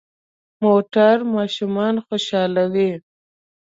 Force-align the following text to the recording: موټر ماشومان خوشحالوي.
موټر 0.63 1.15
ماشومان 1.35 1.95
خوشحالوي. 2.05 2.91